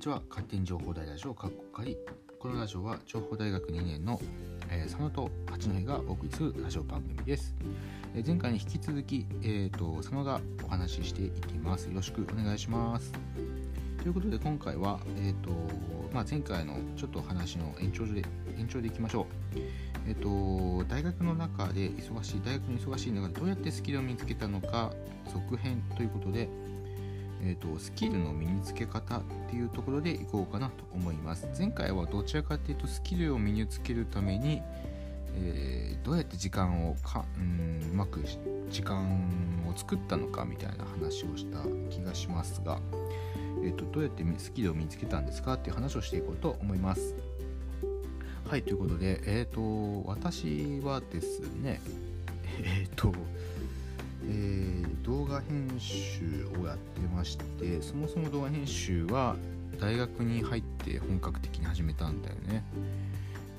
[0.00, 0.22] にちは。
[0.30, 1.94] 勝手に情報大ラジオかっこかり
[2.38, 4.18] このラジオは情報大学2年の、
[4.70, 7.54] えー、佐野と八戸がお送りするラジオ番組です、
[8.14, 11.86] えー前回に引き続き、えー、と佐野がお話ししていきます。
[11.88, 13.12] よろしくお願いします。
[13.98, 15.50] ということで今回は、えーと
[16.14, 18.24] まあ、前回のちょっと話の延長で
[18.58, 19.58] 延長でいきましょう。
[20.08, 24.94] えっ、と大学の中で忙しい大学の忙しい中でどうやってスキルを見つけたのか
[25.30, 26.48] 続編ということで
[27.42, 31.48] えーと、スキルの身につけ方っていうところでいこうかなと思います。
[31.58, 34.62] 前回はどちらかというとスキルを身につけるために、
[35.34, 38.24] えーどうやって時間をかうんうまく
[38.70, 39.22] 時間
[39.68, 41.58] を作ったのかみたいな話をした
[41.90, 42.80] 気がしますが、
[43.62, 45.54] えーと、どうやってスキルを身につけたんですか？
[45.54, 47.14] っていう話をしていこうと思います。
[48.48, 51.80] はい、ということで、えっ、と、私はですね、
[52.64, 53.12] えっ、と、
[54.30, 59.34] えー動画編集をやってましてそもそも動画編集は
[59.80, 62.62] 大学に入って本格的に始めたんだよね。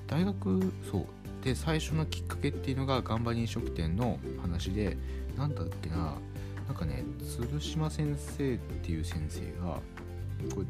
[0.08, 1.06] 大学そう。
[1.44, 4.96] で最初のきっかけっていうのが頑張り飲食店の話で
[5.36, 6.16] なんだっけな
[6.68, 9.80] なんかね鶴島先生っていう先生が
[10.54, 10.68] これ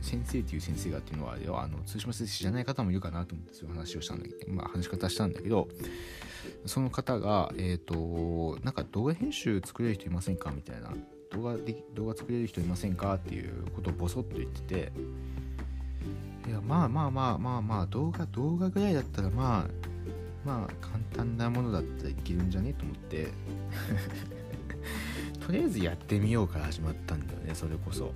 [0.00, 5.68] 先生っていう先生がっていうのはあれはあの鶴島先生知らない方もいるかなと思ってそういう話をしたんだけどまあ話し方したんだけど
[6.66, 10.92] その方が、えっ、と、なんか動画編集作れる人いませんかみたいな、
[11.32, 14.92] 動画で動画作れる人いませんかっていうことをボソッと言ってて、
[16.48, 19.66] いや、まあまあまあまあまあ、動画、動画ぐらいだったら、まあ、
[20.44, 22.72] まあ、簡単なものだったらいけるんじゃね？
[22.72, 23.28] と思って、
[25.46, 28.12] とりあえずやってみようから始まったんだよね、それこそ。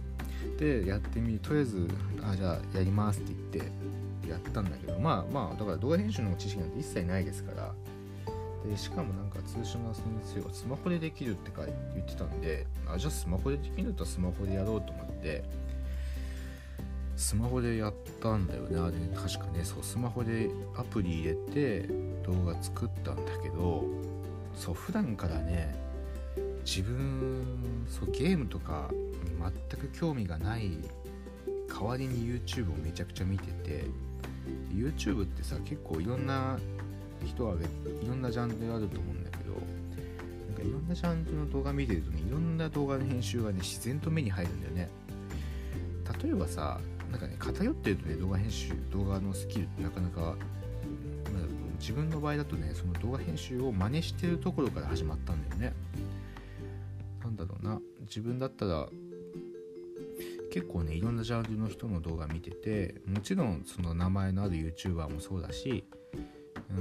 [0.59, 1.89] で、やってみ、とりあえず、
[2.23, 7.75] あ、じゃあやりますって言って、やったんだけど、まあまあ、だから動画編集の知識なんて一切ないですから、
[8.69, 11.51] でしかもなんか通称の先生はスマホでできるって
[11.95, 15.45] 言ってたんであじゃあスマホでできるんだったらスマホでやろうと思って
[17.17, 21.89] スマホでやったんだよねあれ確かねそうスマホでアプリ入れて
[22.25, 23.85] 動画作ったんだけど
[24.55, 25.75] そう普段からね
[26.65, 27.45] 自分
[27.89, 28.91] そうゲームとか
[29.71, 30.79] 全く興味がない
[31.69, 33.85] 代わりに YouTube をめちゃくちゃ見てて
[34.75, 36.59] YouTube ってさ結構いろんな
[37.25, 44.89] 人はいろんなジャンルあると思うんだけどなんかいろんなジャンルの動画見てるとねいろんな動画の編集がね自然と目に入るんだよね。
[46.23, 50.35] 例えばさなんかね偏ってるとね動画編集動画のスキルってなかなか、まあ、
[51.79, 55.75] 自分の場合だとねその動画編集を真似してるところから始まったんだよね。
[57.23, 57.81] なんだろうな。
[58.03, 58.89] 自分だったら
[60.53, 65.85] 結構ねいろんなジャンルの人の動画見ててもちろんその名前のある YouTuber もそうだし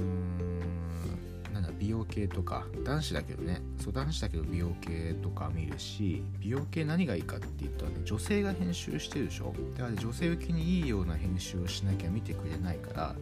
[0.00, 2.66] んなんだ美容系とか。
[2.84, 3.62] 男子だけどね。
[3.78, 9.54] そう男子だけど美容系とか見るし美容系何がいいかって言ったらね女性が編集してるでしょ。
[9.76, 13.14] だから、女性受けにいいような編集をしなきゃ見てくれないから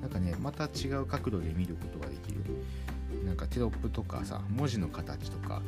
[0.00, 2.40] なんかねまた違う角度で見ることができる。
[3.24, 5.62] なんかテロップとかさ文字の形とか。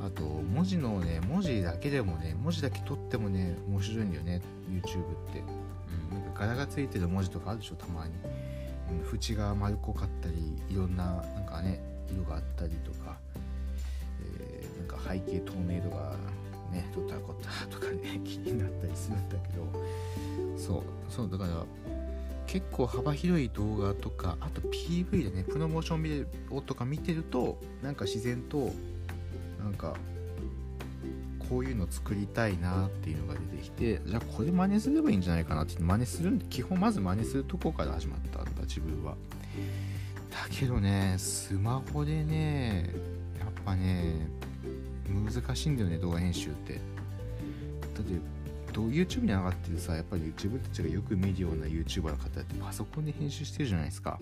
[0.00, 4.42] あと文字のね文字だけでもね文字だけ取ってもね面白いんだよね。
[4.68, 5.42] YouTube って、
[6.12, 8.12] うん、なんか柄がついてる文字とかあるでしょたまに。
[9.12, 11.80] 縁が丸っこかったりいろんななんかね
[12.12, 13.16] 色があったりとか、
[14.38, 16.16] えーなんか背景透明度が
[16.70, 19.66] ねどったらこったとかね気になったりするんだけど
[20.58, 21.64] そうそうだから
[22.46, 28.70] 結構幅広い動画とかあと PV でねプロモーションビデオとか見てるとなんか自然と
[29.62, 29.94] なんか
[31.48, 39.16] こういうの作りたいなっていうのが出てきてじゃあこれ真似すればいいんじゃないかなって真似する基本まず真似するとこから始まったん自分は。
[40.30, 42.90] だけどねスマホでね
[43.38, 44.28] やっぱね
[45.06, 46.74] 難しいんだよね動画編集って。
[46.74, 46.80] だ
[48.00, 48.12] って
[48.72, 54.18] YouTube に上がってるさやっぱり自分たちがよく見るような YouTuber の方ってパソコンで編集してるじゃないですか。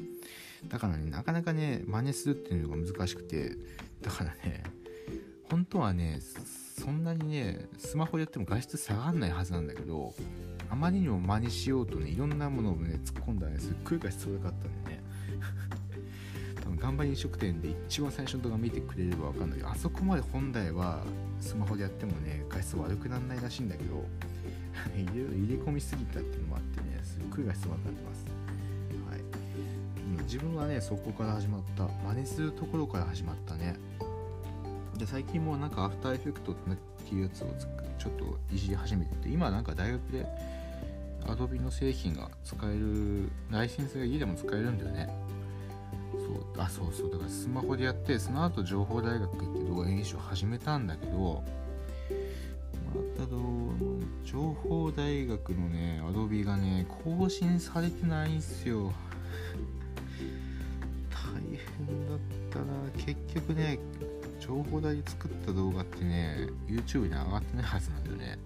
[0.69, 3.56] だからねなかなかね真似するっていうのが難しくて。
[4.02, 4.64] だからね
[5.48, 6.19] 本当はね
[6.82, 10.12] そんなにねスマホでやっても画質下がんないはずなんだけど
[10.69, 15.02] あまりにも真似しようとねいろんなものをね突っ込んだらねすっごい画質悪かったんでね。
[16.61, 21.05] 多分頑張り飲食店で一番最初の動画見てくれれば分かんないけどあそこまで本来は
[21.40, 24.05] スマホでやってもね画質悪くならないらしいんだけど
[24.96, 25.06] 入
[25.49, 28.26] れ込みすぎたっていうのもあってねすっごい画質悪くなってます。
[29.08, 31.87] はい、自分はねそこから始まった。
[31.87, 33.76] 真似するところから始まったね。
[35.02, 37.49] で最近もなんかアフターエフェクトっていうやつを
[37.99, 40.25] ちょっといじり始めてて今なんか大学で
[41.26, 45.08] Adobe の製品が使えるライセンスが家でも使えるんだよね。
[46.12, 51.43] そうあそうそうだからスマホでやってその後情報大学行って動画編集を始めたんだけど、
[52.94, 53.40] またど
[54.25, 58.93] 情報大学のねアドビがね更新されてないんすよ。
[61.10, 62.19] 大変だっ
[62.50, 62.64] たな。
[63.05, 63.81] 結局ね
[64.43, 68.39] 情報大で作った動画ってね YouTube に上がってないはずなんだよね、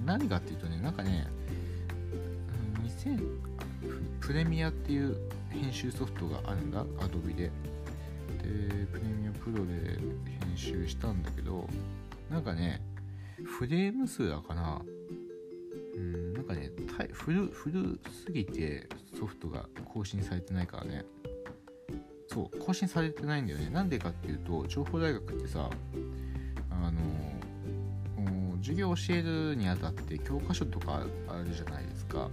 [0.00, 1.26] うん、何かっていうとねなんかね
[2.84, 3.22] 2000
[4.20, 5.16] プレミアっていう
[5.48, 6.84] 編集ソフトがあるんだ。
[6.84, 7.44] Adobe で。
[7.44, 7.50] で
[8.92, 9.98] プレミアプロで
[10.46, 11.66] 編集したんだけど
[12.30, 12.82] なんかね
[13.44, 14.82] フレーム数だかな。
[15.94, 16.70] うんなんかね
[17.12, 18.88] 古古すぎて
[19.18, 21.04] ソフトが更新されてないからね。
[22.34, 23.70] そう更新されてないんだよね。
[23.70, 25.70] なんでかっていうと情報大学ってさ
[26.68, 27.00] あの
[28.56, 32.28] 授業教えるにあたって教科書とかあるじゃないですか。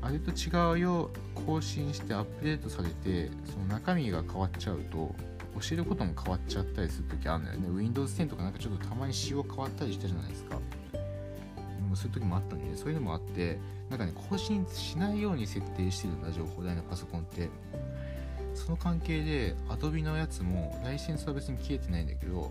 [0.00, 5.12] あれと違うよ更新してアップデートされてその中身が変わっちゃうと
[5.60, 7.68] 教えることも変わっちゃったりする時あるんだよね。
[7.68, 10.54] Windows 10とかなんかちょっとたまに仕様変わったりしたじゃないですか。
[10.54, 10.60] も
[11.94, 13.58] うそういう時もあったんで、ね、そういうのもあって
[13.90, 17.48] なんかね更新しないように設定してるんだ情報台のパソコンって。
[18.56, 22.50] その関係で Adobe のやつもライセンスは別に消えてないんだけど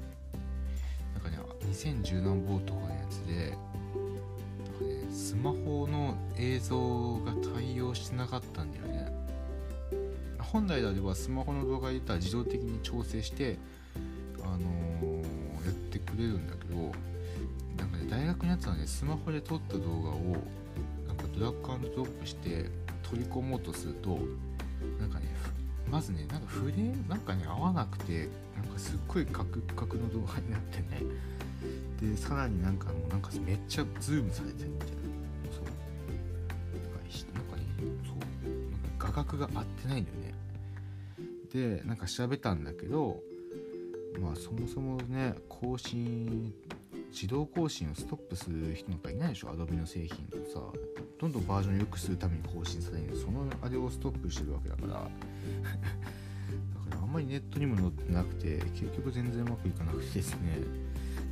[1.14, 1.38] なんかね
[1.72, 9.26] 2010何ボーとかのやつでなんかね、スマホの映像が対応してなかったんだよね。
[10.40, 13.58] 本来であればスマホの動画入れたら自動的に調整して
[14.42, 16.76] あのー、やってくれるんだけど
[17.78, 20.38] なんかね大学のやつはねスマホで撮った動画を
[21.08, 22.70] なんかドラッグアンドドロップして
[23.04, 24.20] 取り込もうとすると
[25.00, 25.26] なんかね
[25.90, 31.02] まずねなんかフレームなんかね合わなくてなんかすっごいカクカクの動画になってね。
[32.02, 34.90] でさらになんかもうなんかめっちゃズームされてるみたい？
[34.90, 34.94] な
[35.52, 35.64] そう。
[37.34, 37.64] なんかね
[38.06, 38.16] そう。
[38.84, 40.34] なんか画角が合ってないんだよね。
[41.54, 43.22] でなんか調べたんだけど
[44.20, 46.54] まあそもそもね更新
[47.12, 50.60] 自動更新をストップする人なんかいないでしょ？Adobe の製品とさ
[51.18, 53.16] どんどんバージョン良くするために更新される。
[53.16, 55.10] そのあれをストップしてるわけだから。
[55.64, 60.60] だからあんまりネットにも載ってなくて結局全然うまくいかなくてですね。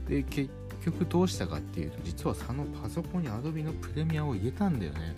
[0.08, 0.50] で結
[0.86, 5.16] 局どうしたかっていうと実はそのパソコンに Adobe のプレミアを入れたんだよね。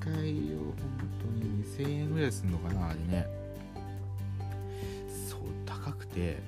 [0.00, 0.74] 高いよ本
[1.20, 1.64] 当に。
[1.64, 3.26] 2000円ぐらいするのかなあれね。
[5.28, 6.40] そう高くて。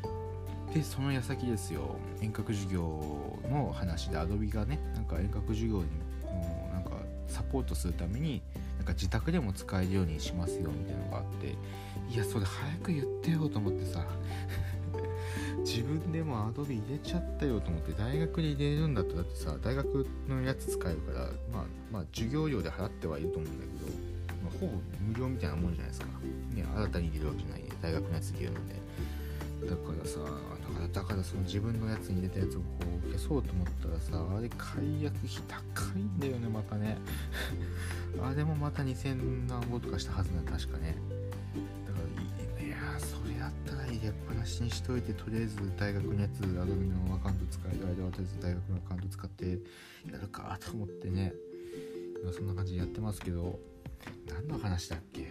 [0.74, 1.96] でその矢先ですよ。
[2.20, 5.86] 遠隔授業の話で Adobe がねなんか遠隔授業に
[6.24, 6.90] もうなんか
[7.26, 8.42] サポートするために
[8.88, 11.54] か自宅でも使えるようにしますよみたいなのがあって
[12.12, 14.04] いやそれ早く言ってよと思ってさ
[15.64, 21.18] 自分でも Adobe 入れちゃったよと思って大学で入れるんだったらってさ大学のやつ使えるから
[21.52, 23.98] まあまあ授業料で払ってはいると思うんだけど、
[24.42, 24.72] まあ、ほぼ
[25.06, 26.06] 無料みたいなもんじゃないですか。
[26.54, 28.74] ね新たに入れるわけじゃないね大学のやつ入れるので。
[29.66, 32.64] だからさだからだからその自分のやつに入れたやつをこ
[33.04, 36.98] う消そうと思ったらさあれ解約費高いんだよねまたね。
[38.22, 40.96] あれもまた2000何本とかしたはずなん確かね。
[41.86, 41.98] だか
[42.58, 49.50] らいやそれだったら入れっぱなしにしといてとりあえず大学のやつアドビのアカウント使える間はとりあえず大学のアカウント使って
[50.12, 51.32] やるかと思ってね。
[52.32, 53.58] そんな感じでやってますけど。
[54.26, 55.28] 何の話だっけ？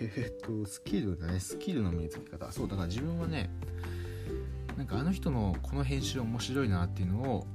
[0.00, 1.40] えっとスキルだね。
[1.40, 2.50] スキルの身につけ方。
[2.52, 3.50] そうだから自分はね
[4.76, 7.46] なんかあの人のこの編集面白いなっていうのを、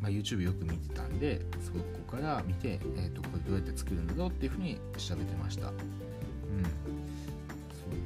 [0.00, 5.68] まあ、YouTube よく見てたんでそこから見て、えーと、これどうやって作るんだろうっていうふうに調べてました。
[5.68, 5.74] うん。
[5.74, 5.80] そ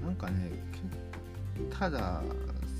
[0.02, 0.50] うなんかね
[1.70, 2.22] ただ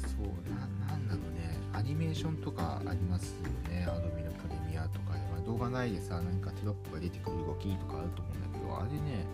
[0.00, 1.56] そうななんだろうね。
[1.72, 3.86] アニメーションとかありますよね。
[3.88, 9.26] Adobe のプレミアとかで、まあ、動画内でさ何かテロップが出てくる動きとかあると思うんだけどあれね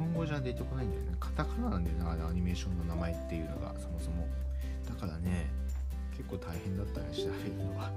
[0.00, 1.12] 本語じゃ出てこないんだよね。
[1.20, 4.26] カタカナなんだよなあれアニメーションの名前っていうのがそもそも。
[4.88, 5.50] だからね
[6.16, 7.92] 結構大変だったね調べるのは。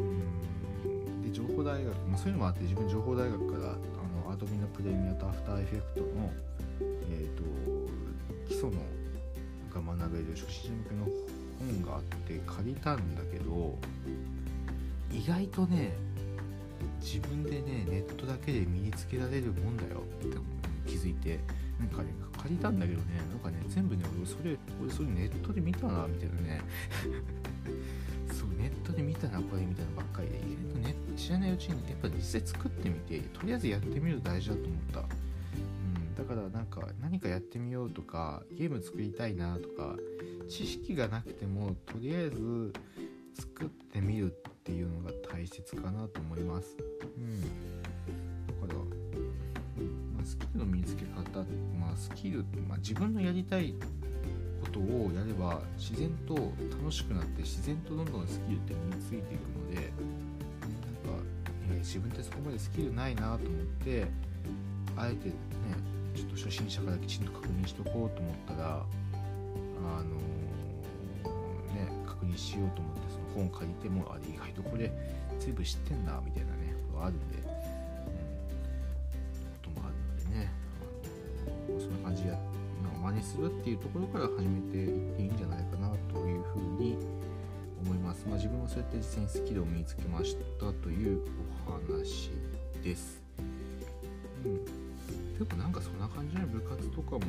[0.00, 1.22] うん。
[1.22, 6.32] で情報大学、まあ、そういうのもあって自分情報大学からあのアドビのプレミアとアフターエフェクトの
[6.80, 7.42] えっ、ー、と
[8.48, 8.76] 基礎の
[9.72, 11.04] が学べる初心者向けの
[11.58, 13.78] 本があって借りたんだけど
[15.10, 15.94] 意外とね
[17.00, 20.51] 自分でねネットだけで身につけられるもんだよって思
[20.86, 21.40] 気づいて
[21.78, 22.08] なんかね
[22.38, 26.60] 借りたんだけどねなんかね全部ね俺それ俺それネットで見たなみたいなね。
[28.32, 35.00] そうネットで見たなこれみたいなばっかりで意外とね知らないうちにやっぱ実際作ってみてとりあえずやってみると大事だと思った。
[35.00, 39.96] うんだからなんか何かやってみようとかゲーム作りたいなとか
[40.48, 42.72] 知識がなくてもとりあえず
[43.34, 46.76] 作ってみるっていうのが大切かなと思います。
[47.16, 47.42] うん、
[50.24, 51.44] スキルの身につけ方
[51.78, 53.74] まあスキル、まあ、自分のやりたい
[54.62, 61.24] ことをやれば自然と楽しくなって自然とどんどんスキルって身についていくので、なんか、
[61.80, 64.06] 自分ってそこまでスキルないなと思って
[64.96, 65.34] あえてね
[66.14, 73.00] ちょっと初心者からきちんと確認しとこうと思ったらあのー、ね確認しようと思って
[73.34, 74.92] その本借りてもあれ意外とこれ
[75.40, 77.41] 全部知ってんなみたいなねことあるんで、
[82.12, 82.52] あのー、そんな感じで
[83.02, 86.96] 真似するっていうところから始めていっていいんじゃないかなというふうに
[87.84, 88.24] 思います。
[88.26, 91.20] まあ、自分はそうやって実際にスキルを身につけましたという
[91.66, 92.30] お話
[92.82, 93.20] です。
[94.44, 94.64] うん。
[94.64, 97.20] でもなんかそんな感じの部活とかも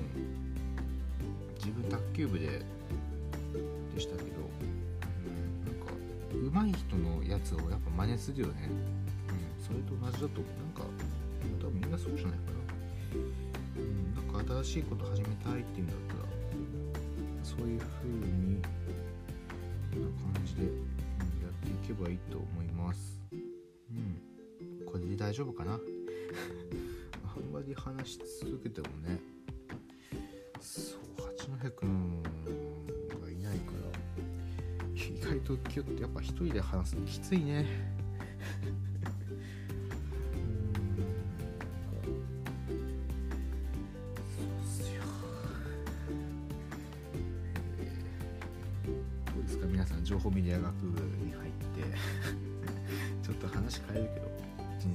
[1.56, 2.62] 自分卓球部で
[3.96, 4.30] でしたけど、
[4.62, 4.64] う
[5.32, 8.70] ん、なんか上手い人のやつをやっぱ真似するよね。
[8.70, 9.64] うん。
[9.64, 10.30] それと同じだとなん
[10.76, 10.84] か
[11.60, 12.63] 多分みんなそうじゃないかな。
[14.48, 16.24] 新しいこと始めたいっていうんだったら
[17.44, 20.70] そういう風にな感じで、や
[21.50, 23.22] っていけばいいと思います。
[23.32, 24.86] うん。
[24.86, 25.80] これで大丈夫かな？
[27.36, 29.20] あんまり話し続けてもね
[30.62, 31.00] そう
[31.38, 32.30] 八戸くんが
[33.30, 33.92] いないから
[34.94, 38.03] 意外とキュッてやっぱ一人で話すのきついね。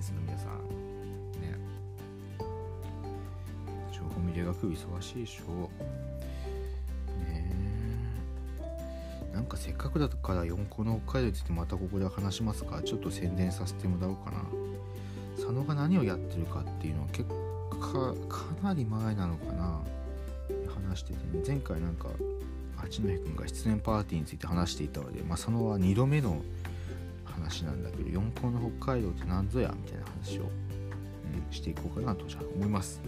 [0.01, 0.51] 人生の皆さん。
[1.43, 1.59] ね。
[3.93, 5.69] 情報メディア学部忙しいでしょ。
[7.29, 7.53] ね。
[9.33, 12.81] なんかせっかくだから4校の北海道についてまたここで話しますか。
[12.83, 14.45] ちょっと宣伝させてもらおうかな。
[15.37, 17.25] 佐野が何をやってるかっていうのは結
[17.81, 19.81] 果かなり前なのかな。
[20.89, 21.43] 話しててね。
[21.45, 22.09] 前回なんか
[22.77, 26.41] 八戸君が出演パーティーについて話していたので、まあ、佐野は2度目の
[27.49, 33.01] 話なんだけど四校の北海道って何ぞやみたいな話を、うん、していこうかなとじゃあ思います。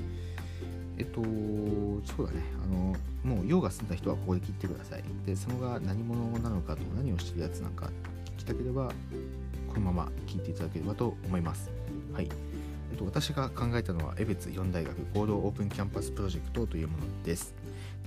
[0.98, 2.42] えっとそうだね。
[2.64, 5.04] あのもう用が済んだ人はここで切ってください。
[5.26, 7.90] でそのが何者なのかと何をしてるやつなんか
[8.36, 8.90] 聞きたければ
[9.68, 11.70] このまま聞いていただければと思います。
[12.12, 12.28] はい。
[12.92, 17.54] えっと、私が考えたのは、江別4大学合同オープンキャンパスプロジェクトというものです。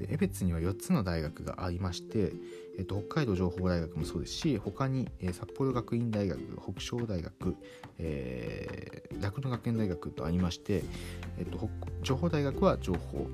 [0.06, 2.34] で江別には4つの大学がありまして、
[2.78, 7.56] えっと、北海道情報大学もそうですし他に、えー、札幌学院大学北昇大学、
[8.00, 10.84] えー、酪農学園大学とありまして、
[11.38, 11.70] えっと、
[12.02, 13.28] 情報大学は情報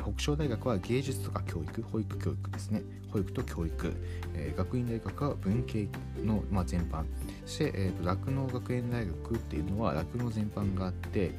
[0.00, 2.82] 北昇大学は芸術とか教育保育教育ですね。
[3.12, 3.92] 保育と教育、
[4.34, 5.86] えー、学院大学は文系
[6.24, 7.04] の、まあ、全般。
[7.44, 11.32] そして酪農、えー、学園大学っていうのは酪農全般があって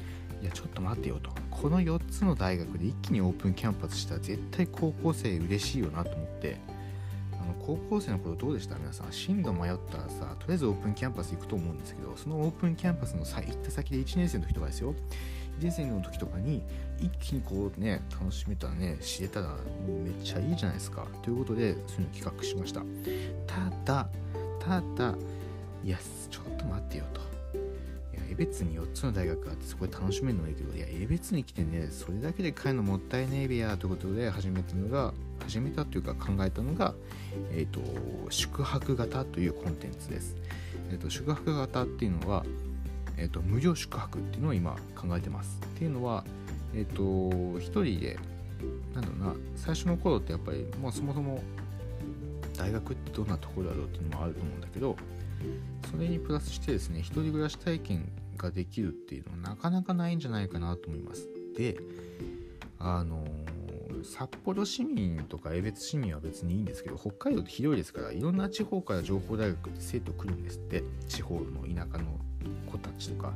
[0.44, 1.30] いやちょっと待ってよと。
[1.50, 6.58] この4つの大学で一気にオープンキャンパスしたら絶対高校生嬉しいよなと思って。
[7.32, 8.76] あの高校生の頃どうでした？
[8.76, 9.12] 皆さん。
[9.12, 14.94] 進路迷ったらさとりあえずオープンキャンパス行くと思うんですけどそのオープンキャンパスの行った先で1年生の時とかですよ。
[15.60, 16.62] 1年生の時とかに
[17.00, 19.54] 一気にこうね楽しめたらね知れたらも
[19.88, 21.06] うめっちゃいいじゃないですか。
[21.22, 22.82] ということでそういうの企画しました。
[23.46, 24.08] ただ
[24.60, 25.14] ただ
[25.82, 25.98] いや
[26.30, 27.33] ちょっと待ってよと。
[28.34, 36.94] 江別に4つの大学があってそこで楽しめるのはいいけどいや江別に来てねそれだけで帰るのもったいねえべやということで始めたのが始めたというか考えたのが、
[37.52, 37.80] えーと、
[38.30, 40.36] 宿泊型というコンテンツです、
[40.90, 42.44] えーと、宿泊型っていうのは、
[43.16, 45.60] えーと、無料宿泊っていうのを今考えてます。
[45.64, 46.24] っていうのは
[46.74, 48.18] えっ、ー、と1人で
[48.94, 51.42] なんだろうな最初の頃ってやっぱり、まあ、そもそも
[52.56, 54.96] 大学ってどんなところだろうっていうのもあると思うんだけど
[55.90, 61.28] それにプラスしてですね一人暮らし体験ができるっていうのはなかなかないんじゃないかなと思います。
[61.56, 61.78] で、
[62.78, 72.20] あのー、札幌市民とか江別市民は別にいいんですけど、北海道って広いですから、いろんな地方から情報大学って生徒来るんですって、地方の田舎の
[72.70, 73.32] 子たちとか。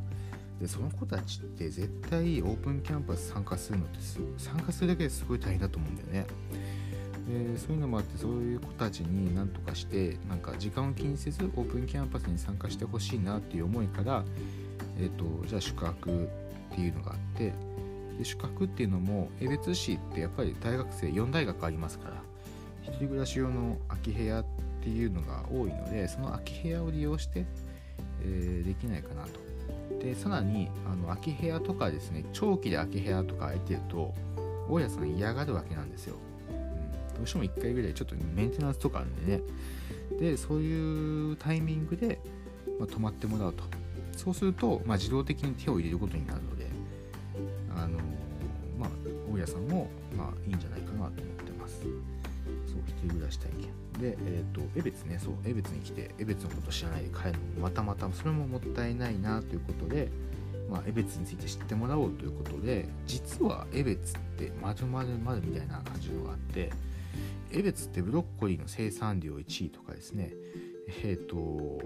[0.61, 3.99] で、その子たちって絶対オープンキャンパス参加するのって
[4.39, 6.27] 参加するだけですごい大変だと思うんだよね。
[7.29, 14.25] でそういうのもあってそういう子たちに何とかしてなんか時間を気にせずオープンキャンパスに参加してほしいなっていう思いから
[14.99, 17.53] えーと、じゃあ宿泊っていうのがあって
[18.19, 22.23] で宿泊っていうのも江別市ってやっぱり大学生4大学ありますから
[22.83, 24.45] 一人暮らし用の空き部屋っ
[24.83, 27.47] ていうのが多いのでその空き部屋を利用して、
[28.23, 29.49] えー、できないかなと。
[30.03, 34.15] でさらにあの空き部屋とかですね長期で空き部屋とか空いてると
[34.69, 36.17] 大家さん嫌がるわけなんですよ、
[36.51, 39.43] うん、どうしても1回ぐらいちょっとメンテナンスとかあるんでね。
[40.19, 42.19] でそういうタイミングで、
[42.79, 43.65] まあ、泊まってもらうと。
[44.19, 46.67] そうすると、まあ、自動的に手を入れることになるので、
[47.75, 47.99] あの
[48.79, 48.91] まあ、
[49.33, 51.13] 大家さんも、まあ、いいんじゃないかなと思っ
[51.47, 51.83] てます。
[51.83, 51.93] そう、
[52.87, 60.09] 一人暮らし体験でえっ、ー、と江別ねそう江別に来て江別のこと知らないで帰るのもまたまたそれももったいないなということで
[60.71, 66.71] まあ、江別について知ってもらおうということで実は江別ってまるまるまるみたいな感じのがあって
[67.51, 70.33] 江別ってブロッコリーの生産量1位とかですね
[70.89, 71.81] えっ、ー、と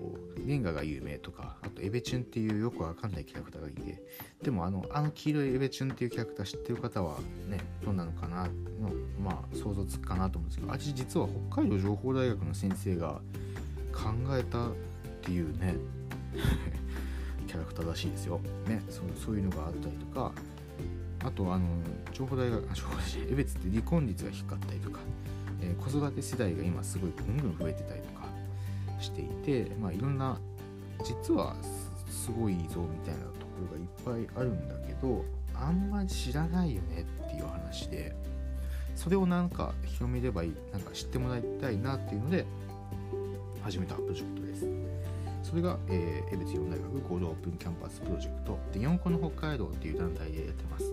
[0.46, 4.02] レンガが有名とかあとエベチュンっていうよくわかんないキャラクターがいて
[4.42, 7.18] でもあのあの黄色いエベチュンっていうキャラクター知ってる方は
[7.48, 8.50] ねどうなのかなの
[9.20, 13.20] まあ想像つくかなと思うんですけどあち実は北海道情報大学の先生が
[13.92, 14.70] 考えたっ
[15.20, 15.76] ていうね
[17.46, 20.32] キャラクターらしいですよ、ね、そうそういうのがあったりとか
[21.24, 21.66] あとあの
[22.12, 25.00] 情報大学あ情報大学江別って離婚率が低かったりとか、
[25.60, 28.11] えー、子育て世代が今すごいぐんぐん増えてたりとか
[29.02, 30.38] していて、まあ、いろんな
[31.04, 31.54] 実は
[32.08, 33.52] すごいぞみたいなとこ
[34.04, 38.14] ろがいっぱいあるんだけどあんまり知らないよねっていう話で
[38.94, 42.46] それをなんか広めればいいなんか知ってもらいたいなっていうので
[43.62, 44.66] 始めたプロジェクトです。
[45.42, 50.92] それが、えー、江別四大学合同オープンキャンパスプロジェクトで4校の北海道っていう団体でやってます。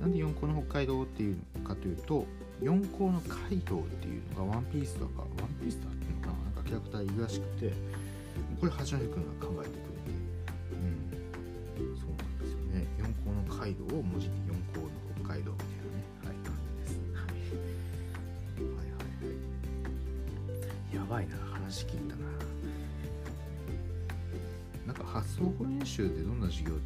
[0.00, 2.26] なんで4校の北海道っていうかというと
[2.62, 5.28] 4校の街道っていうのがワンピースとかワン
[5.60, 5.94] ピースだっ
[6.74, 7.72] キャラクターいるらしくて
[8.58, 10.10] これ八戸君が考えてくれて
[10.72, 12.86] うんそうなんですよね。
[12.98, 14.90] 4校の街道を文字に4校の
[15.22, 18.74] 北海道みたいなねはい感じです、はい、はい。
[18.74, 18.98] はいは
[20.92, 21.36] いやばいな。
[21.52, 22.22] 話聞いたな。
[24.86, 26.80] なんか発想法演習でどんな授業ね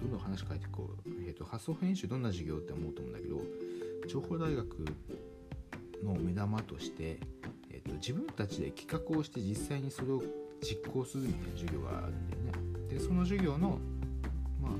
[0.00, 3.42] どんどん話変えていこう、えーと、発想法演習どんな授業って思うと思うんだけど
[4.08, 4.86] 情報大学
[6.04, 7.18] の目玉として、
[8.02, 10.22] 自分たちで企画をして実際にそれを
[10.60, 12.88] 実行するみたいな授業があるんだよね。
[12.90, 13.78] でその授業の
[14.60, 14.72] まあ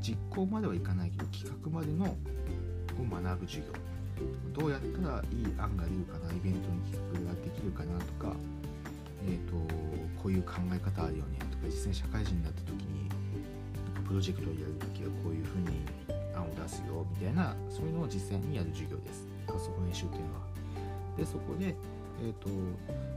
[0.00, 2.08] 実行まではいかないけど企画までのを
[3.22, 3.72] 学ぶ授業。
[4.52, 8.36] どうやったらいい案が出るかなイベントに企画ができるかなとか
[9.26, 9.54] えーと、
[10.20, 13.08] こういう考え方あるよねとか実際に社会人になった時に
[14.06, 15.86] プロジェクトをやる時はこういうふうに
[16.34, 19.28] 案を出すよみたいなそういうのを実際にやる授業です。
[19.46, 20.40] 発想法演習っていうのは。
[21.16, 21.76] でそこで
[22.20, 22.48] えっ、ー、と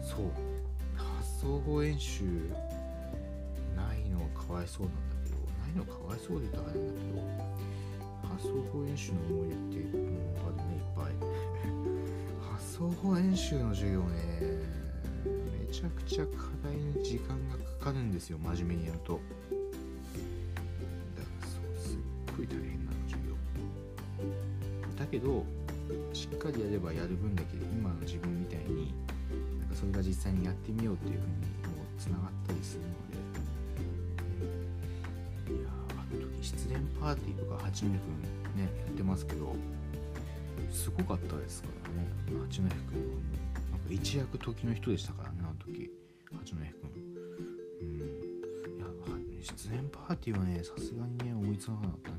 [0.01, 0.55] そう。
[0.97, 2.23] 発想法演習
[3.75, 10.08] ないのかわいそうなんだけどないのかわいそうで言ったらあれなんだけど発想法演習の思い出ってもう
[10.45, 11.13] あるねいっぱい。
[12.51, 14.15] 発想法演習の授業ね
[15.67, 19.19] めちゃくちゃ課題に時間がかかるんですよ真面目にやると。
[21.15, 21.97] だからそうすっ
[22.38, 23.36] ごい大変なの授業。
[24.97, 25.45] だけど
[26.13, 27.94] しっかりやればやる分だけ今
[30.06, 33.15] 実際にやってみようっていうふうにもつながったりするので。
[35.48, 38.00] いやあの時失恋パーティーとか八戸君ね
[38.63, 39.56] やってますけど
[40.72, 42.08] すごかったですからね。
[42.48, 42.74] 八戸君は
[43.89, 45.89] 一躍時の人でしたからねあの時。
[46.32, 46.74] 八戸君
[47.82, 47.88] うん。
[48.78, 48.86] いや
[49.44, 52.12] 出演パーティーはねさすがにね思いつかなかった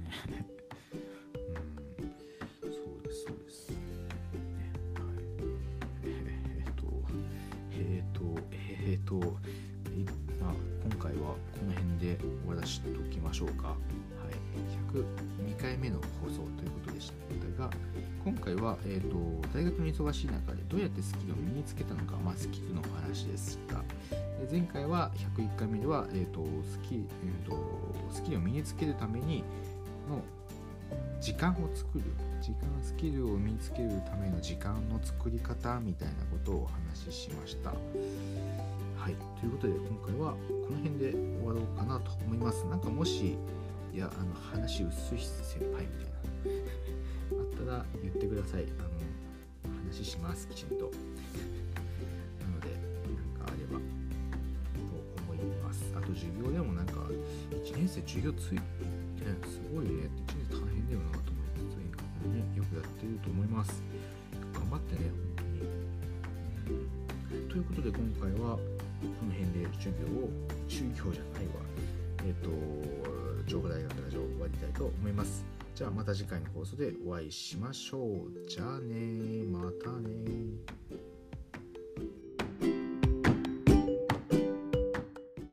[12.47, 13.69] 終わらしときましょうか。
[13.69, 13.77] はい。
[14.93, 17.17] 102回目の放送ということでした。
[17.57, 17.71] が
[18.25, 19.17] 今回は、えーと、
[19.55, 23.77] 大学の忙しい中でどうやってスキルを身につけたのか、まあ、スキルのお話でした。
[23.77, 27.57] で前回は101回目では、えーとスキえーと、
[28.13, 29.43] スキルを身につけるために
[30.09, 30.23] の
[31.21, 32.05] 時間を作る。
[32.41, 37.73] 時間スキルを身につけるための時間の作り方みたいなことをお話ししました。
[39.07, 39.15] はい。
[39.39, 42.67] ということで今回はこの辺で終わろうかなと思います。
[42.67, 43.39] なんかもし
[43.95, 46.59] いやあの話薄い先輩みたいな。
[47.39, 48.67] あったら言ってください。
[48.81, 48.91] あの
[49.95, 50.75] 話しますきちんと。
[50.75, 50.83] な
[52.51, 52.75] ので
[53.15, 53.87] なんかあればと
[55.23, 55.87] 思います。
[55.95, 56.95] あと授業でもなんか
[57.53, 58.63] 1年生授業ついて
[59.47, 60.11] すごいね。
[60.27, 61.79] 1年生大変だよなと思いつつ
[62.27, 63.81] ねよくやってると思います。
[64.53, 65.47] 頑張ってね本
[66.67, 67.47] 当に。
[67.49, 68.59] ということで今回は
[69.01, 70.31] この辺で授業を
[70.69, 71.53] 授業じゃないわ。
[72.25, 75.45] えっ、ー、と情報大学ラジオ終わりたいと思います。
[75.75, 78.49] じゃあまた次回の放送でお会いしましょう。
[78.49, 80.11] じゃあねまたね